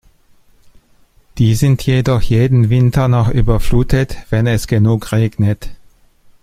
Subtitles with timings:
[1.37, 5.69] Die sind jedoch jeden Winter noch überflutet, wenn es genug regnet.